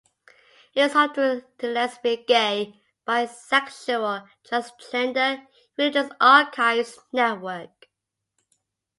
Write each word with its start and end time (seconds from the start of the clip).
It 0.73 0.81
is 0.81 0.93
home 0.93 1.13
to 1.13 1.45
the 1.59 1.67
Lesbian 1.67 2.23
Gay 2.27 2.81
Bisexual 3.07 4.23
and 4.23 4.25
Transgender 4.43 5.45
Religious 5.77 6.09
Archives 6.19 6.97
Network. 7.13 7.87